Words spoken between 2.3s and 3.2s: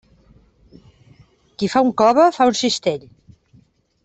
fa un cistell.